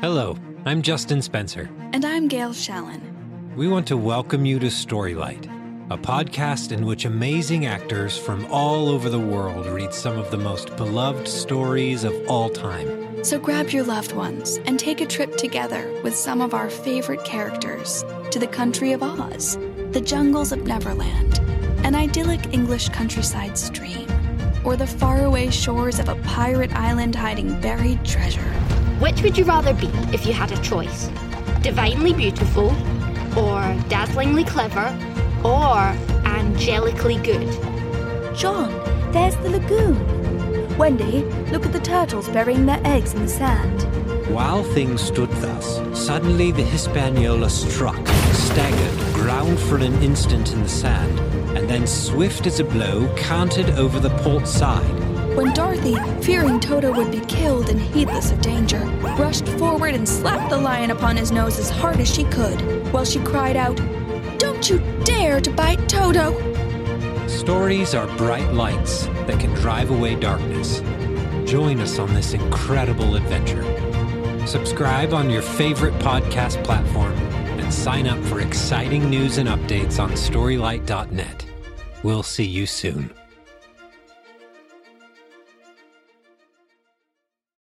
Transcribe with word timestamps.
Hello, 0.00 0.36
I'm 0.66 0.82
Justin 0.82 1.22
Spencer. 1.22 1.70
And 1.94 2.04
I'm 2.04 2.28
Gail 2.28 2.50
Shallon. 2.50 3.00
We 3.56 3.66
want 3.66 3.86
to 3.86 3.96
welcome 3.96 4.44
you 4.44 4.58
to 4.58 4.66
Storylight, 4.66 5.46
a 5.90 5.96
podcast 5.96 6.70
in 6.70 6.84
which 6.84 7.06
amazing 7.06 7.64
actors 7.64 8.18
from 8.18 8.44
all 8.50 8.90
over 8.90 9.08
the 9.08 9.18
world 9.18 9.64
read 9.64 9.94
some 9.94 10.18
of 10.18 10.30
the 10.30 10.36
most 10.36 10.76
beloved 10.76 11.26
stories 11.26 12.04
of 12.04 12.14
all 12.28 12.50
time. 12.50 13.24
So 13.24 13.38
grab 13.38 13.70
your 13.70 13.84
loved 13.84 14.12
ones 14.12 14.58
and 14.66 14.78
take 14.78 15.00
a 15.00 15.06
trip 15.06 15.34
together 15.38 15.90
with 16.02 16.14
some 16.14 16.42
of 16.42 16.52
our 16.52 16.68
favorite 16.68 17.24
characters 17.24 18.04
to 18.32 18.38
the 18.38 18.46
country 18.46 18.92
of 18.92 19.02
Oz, 19.02 19.56
the 19.92 20.02
jungles 20.02 20.52
of 20.52 20.66
Neverland, 20.66 21.38
an 21.86 21.94
idyllic 21.94 22.52
English 22.52 22.90
countryside 22.90 23.56
stream, 23.56 24.06
or 24.62 24.76
the 24.76 24.86
faraway 24.86 25.48
shores 25.48 25.98
of 25.98 26.10
a 26.10 26.16
pirate 26.16 26.74
island 26.74 27.14
hiding 27.14 27.58
buried 27.62 28.04
treasure. 28.04 28.52
Which 28.98 29.22
would 29.22 29.36
you 29.36 29.44
rather 29.44 29.74
be 29.74 29.88
if 30.12 30.24
you 30.24 30.32
had 30.32 30.52
a 30.52 30.62
choice? 30.62 31.08
Divinely 31.60 32.14
beautiful, 32.14 32.70
or 33.38 33.60
dazzlingly 33.88 34.44
clever, 34.44 34.86
or 35.44 35.94
angelically 36.24 37.22
good? 37.22 37.46
John, 38.34 38.72
there's 39.12 39.36
the 39.36 39.50
lagoon. 39.50 40.78
Wendy, 40.78 41.24
look 41.52 41.66
at 41.66 41.72
the 41.72 41.80
turtles 41.80 42.28
burying 42.30 42.64
their 42.64 42.80
eggs 42.84 43.12
in 43.12 43.22
the 43.22 43.28
sand. 43.28 43.82
While 44.32 44.62
things 44.62 45.02
stood 45.02 45.30
thus, 45.42 45.80
suddenly 45.92 46.50
the 46.50 46.64
Hispaniola 46.64 47.50
struck, 47.50 48.06
staggered, 48.32 49.14
ground 49.14 49.58
for 49.58 49.76
an 49.76 50.02
instant 50.02 50.52
in 50.52 50.62
the 50.62 50.68
sand, 50.68 51.18
and 51.56 51.68
then, 51.68 51.86
swift 51.86 52.46
as 52.46 52.60
a 52.60 52.64
blow, 52.64 53.12
cantered 53.14 53.70
over 53.70 54.00
the 54.00 54.10
port 54.18 54.48
side. 54.48 55.05
When 55.36 55.52
Dorothy, 55.52 55.96
fearing 56.22 56.58
Toto 56.60 56.90
would 56.90 57.10
be 57.10 57.20
killed 57.20 57.68
and 57.68 57.78
heedless 57.78 58.32
of 58.32 58.40
danger, 58.40 58.78
rushed 59.18 59.46
forward 59.46 59.94
and 59.94 60.08
slapped 60.08 60.48
the 60.48 60.56
lion 60.56 60.90
upon 60.90 61.14
his 61.14 61.30
nose 61.30 61.58
as 61.58 61.68
hard 61.68 62.00
as 62.00 62.10
she 62.10 62.24
could, 62.24 62.58
while 62.90 63.04
she 63.04 63.18
cried 63.20 63.54
out, 63.54 63.76
Don't 64.38 64.70
you 64.70 64.78
dare 65.04 65.42
to 65.42 65.50
bite 65.50 65.86
Toto! 65.90 66.32
Stories 67.28 67.94
are 67.94 68.06
bright 68.16 68.50
lights 68.54 69.04
that 69.26 69.38
can 69.38 69.52
drive 69.52 69.90
away 69.90 70.14
darkness. 70.14 70.80
Join 71.44 71.80
us 71.80 71.98
on 71.98 72.14
this 72.14 72.32
incredible 72.32 73.14
adventure. 73.16 73.62
Subscribe 74.46 75.12
on 75.12 75.28
your 75.28 75.42
favorite 75.42 75.94
podcast 75.94 76.64
platform 76.64 77.12
and 77.60 77.70
sign 77.70 78.06
up 78.06 78.18
for 78.24 78.40
exciting 78.40 79.10
news 79.10 79.36
and 79.36 79.50
updates 79.50 80.02
on 80.02 80.12
Storylight.net. 80.12 81.44
We'll 82.02 82.22
see 82.22 82.46
you 82.46 82.64
soon. 82.64 83.12